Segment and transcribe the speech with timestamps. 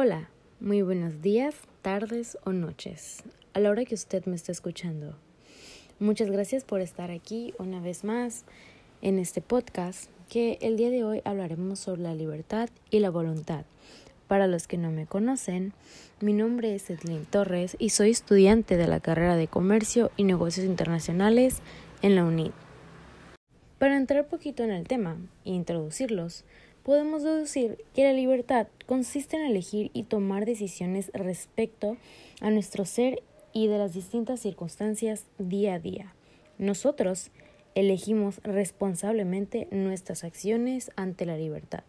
[0.00, 0.30] Hola,
[0.60, 5.16] muy buenos días, tardes o noches, a la hora que usted me está escuchando.
[5.98, 8.44] Muchas gracias por estar aquí una vez más
[9.02, 13.64] en este podcast que el día de hoy hablaremos sobre la libertad y la voluntad.
[14.28, 15.72] Para los que no me conocen,
[16.20, 20.64] mi nombre es Edlin Torres y soy estudiante de la carrera de Comercio y Negocios
[20.64, 21.58] Internacionales
[22.02, 22.52] en la UNID.
[23.80, 26.44] Para entrar un poquito en el tema e introducirlos,
[26.88, 31.98] podemos deducir que la libertad consiste en elegir y tomar decisiones respecto
[32.40, 36.14] a nuestro ser y de las distintas circunstancias día a día.
[36.56, 37.30] Nosotros
[37.74, 41.84] elegimos responsablemente nuestras acciones ante la libertad.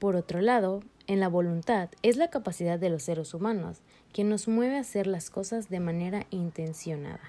[0.00, 4.48] Por otro lado, en la voluntad es la capacidad de los seres humanos que nos
[4.48, 7.22] mueve a hacer las cosas de manera intencionada.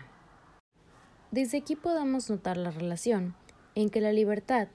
[1.29, 3.35] Desde aquí podemos notar la relación
[3.76, 4.68] en que la libertad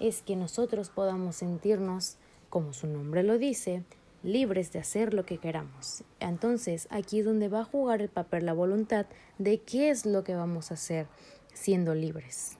[0.00, 2.16] es que nosotros podamos sentirnos,
[2.50, 3.82] como su nombre lo dice,
[4.22, 6.02] libres de hacer lo que queramos.
[6.18, 9.06] Entonces, aquí es donde va a jugar el papel la voluntad
[9.38, 11.06] de qué es lo que vamos a hacer
[11.52, 12.58] siendo libres.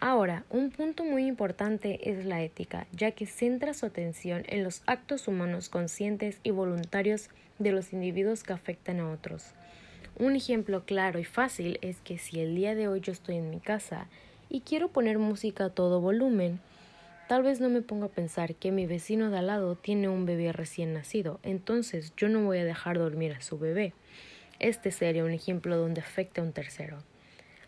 [0.00, 4.82] Ahora, un punto muy importante es la ética, ya que centra su atención en los
[4.86, 9.54] actos humanos conscientes y voluntarios de los individuos que afectan a otros.
[10.18, 13.50] Un ejemplo claro y fácil es que si el día de hoy yo estoy en
[13.50, 14.08] mi casa
[14.52, 16.60] y quiero poner música a todo volumen,
[17.26, 20.26] tal vez no me ponga a pensar que mi vecino de al lado tiene un
[20.26, 23.94] bebé recién nacido, entonces yo no voy a dejar dormir a su bebé.
[24.58, 26.98] Este sería un ejemplo donde afecta a un tercero.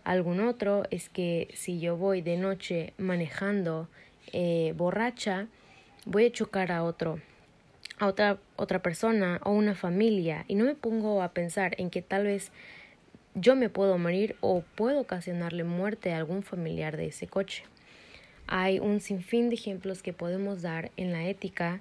[0.04, 3.88] Algún otro es que si yo voy de noche manejando
[4.34, 5.46] eh, borracha,
[6.04, 7.18] voy a chocar a otro
[7.98, 12.02] a otra, otra persona o una familia y no me pongo a pensar en que
[12.02, 12.50] tal vez
[13.34, 17.64] yo me puedo morir o puedo ocasionarle muerte a algún familiar de ese coche.
[18.46, 21.80] Hay un sinfín de ejemplos que podemos dar en la ética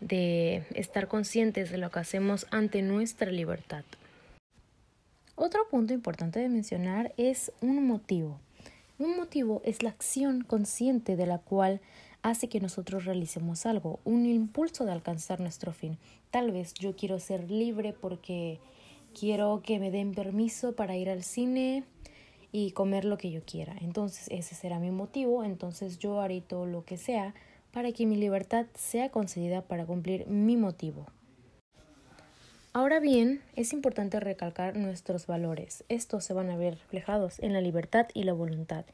[0.00, 3.84] de estar conscientes de lo que hacemos ante nuestra libertad.
[5.36, 8.38] Otro punto importante de mencionar es un motivo.
[8.98, 11.80] Un motivo es la acción consciente de la cual
[12.22, 15.98] hace que nosotros realicemos algo, un impulso de alcanzar nuestro fin.
[16.30, 18.60] Tal vez yo quiero ser libre porque
[19.14, 21.84] quiero que me den permiso para ir al cine
[22.52, 23.74] y comer lo que yo quiera.
[23.80, 27.34] Entonces ese será mi motivo, entonces yo haré todo lo que sea
[27.72, 31.06] para que mi libertad sea concedida para cumplir mi motivo.
[32.72, 35.84] Ahora bien, es importante recalcar nuestros valores.
[35.88, 38.84] Estos se van a ver reflejados en la libertad y la voluntad.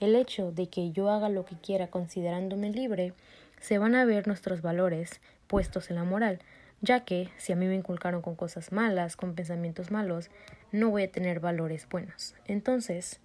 [0.00, 3.12] El hecho de que yo haga lo que quiera considerándome libre,
[3.60, 6.38] se van a ver nuestros valores puestos en la moral
[6.80, 10.30] ya que si a mí me inculcaron con cosas malas, con pensamientos malos,
[10.72, 12.34] no voy a tener valores buenos.
[12.46, 13.20] Entonces,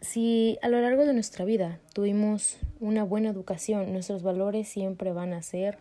[0.00, 5.32] si a lo largo de nuestra vida tuvimos una buena educación, nuestros valores siempre van
[5.32, 5.78] a ser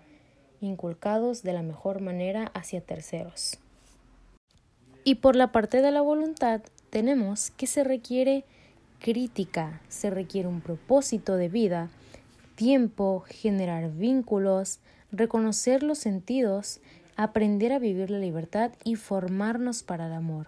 [0.61, 3.59] inculcados de la mejor manera hacia terceros.
[5.03, 8.45] Y por la parte de la voluntad tenemos que se requiere
[8.99, 11.89] crítica, se requiere un propósito de vida,
[12.55, 14.79] tiempo, generar vínculos,
[15.13, 16.81] reconocer los sentidos,
[17.15, 20.47] aprender a vivir la libertad y formarnos para el amor.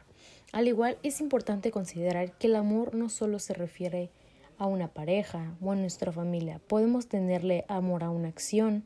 [0.51, 4.09] Al igual es importante considerar que el amor no solo se refiere
[4.57, 8.83] a una pareja o a nuestra familia, podemos tenerle amor a una acción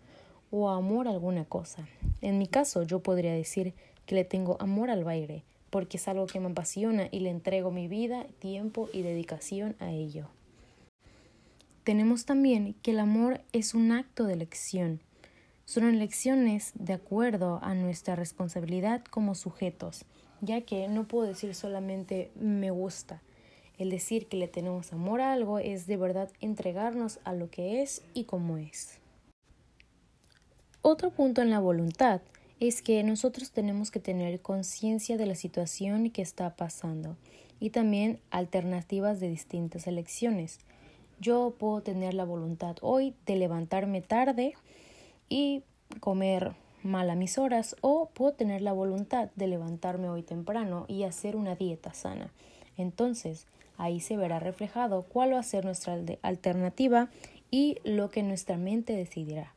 [0.52, 1.88] o amor a alguna cosa.
[2.22, 3.74] En mi caso yo podría decir
[4.06, 7.72] que le tengo amor al baile, porque es algo que me apasiona y le entrego
[7.72, 10.28] mi vida, tiempo y dedicación a ello.
[11.84, 15.02] Tenemos también que el amor es un acto de elección,
[15.70, 20.04] son elecciones de acuerdo a nuestra responsabilidad como sujetos,
[20.42, 23.22] ya que no puedo decir solamente me gusta.
[23.78, 27.84] El decir que le tenemos amor a algo es de verdad entregarnos a lo que
[27.84, 28.98] es y como es.
[30.82, 32.22] Otro punto en la voluntad
[32.60, 37.16] es que nosotros tenemos que tener conciencia de la situación que está pasando
[37.60, 40.58] y también alternativas de distintas elecciones.
[41.20, 44.56] Yo puedo tener la voluntad hoy de levantarme tarde
[45.30, 45.64] y
[46.00, 46.54] comer
[46.84, 51.36] mal a mis horas o puedo tener la voluntad de levantarme hoy temprano y hacer
[51.36, 52.32] una dieta sana.
[52.78, 53.48] Entonces,
[53.78, 57.10] ahí se verá reflejado cuál va a ser nuestra alternativa
[57.52, 59.54] y lo que nuestra mente decidirá.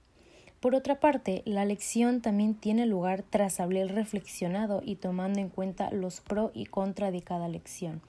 [0.61, 5.91] Por otra parte, la lección también tiene lugar tras haber reflexionado y tomando en cuenta
[5.91, 8.01] los pro y contra de cada lección.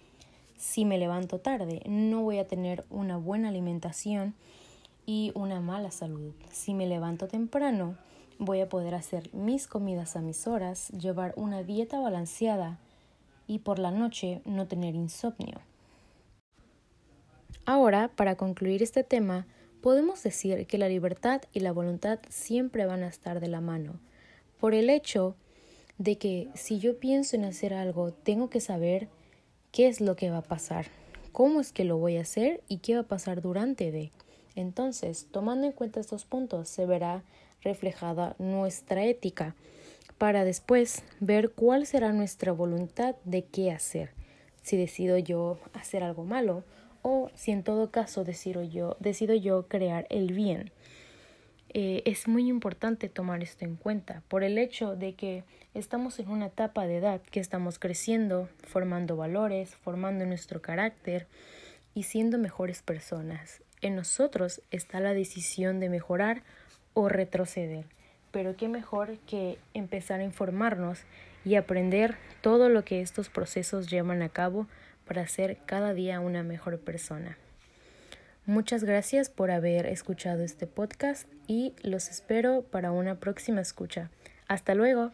[0.56, 4.36] Si me levanto tarde, no voy a tener una buena alimentación
[5.06, 6.34] y una mala salud.
[6.52, 7.98] Si me levanto temprano,
[8.40, 12.80] voy a poder hacer mis comidas a mis horas, llevar una dieta balanceada
[13.48, 15.60] y por la noche no tener insomnio.
[17.66, 19.46] Ahora, para concluir este tema,
[19.82, 24.00] podemos decir que la libertad y la voluntad siempre van a estar de la mano,
[24.60, 25.36] por el hecho
[25.98, 29.08] de que si yo pienso en hacer algo, tengo que saber
[29.72, 30.88] qué es lo que va a pasar,
[31.32, 34.12] cómo es que lo voy a hacer y qué va a pasar durante de.
[34.56, 37.24] Entonces, tomando en cuenta estos puntos, se verá
[37.62, 39.56] reflejada nuestra ética
[40.18, 44.12] para después ver cuál será nuestra voluntad de qué hacer.
[44.62, 46.64] Si decido yo hacer algo malo
[47.02, 50.72] o si en todo caso decido yo, decido yo crear el bien.
[51.76, 56.30] Eh, es muy importante tomar esto en cuenta por el hecho de que estamos en
[56.30, 61.28] una etapa de edad que estamos creciendo, formando valores, formando nuestro carácter
[61.96, 63.62] y siendo mejores personas.
[63.84, 66.42] En nosotros está la decisión de mejorar
[66.94, 67.84] o retroceder,
[68.32, 71.02] pero qué mejor que empezar a informarnos
[71.44, 74.68] y aprender todo lo que estos procesos llevan a cabo
[75.06, 77.38] para ser cada día una mejor persona.
[78.46, 84.10] Muchas gracias por haber escuchado este podcast y los espero para una próxima escucha.
[84.48, 85.12] Hasta luego.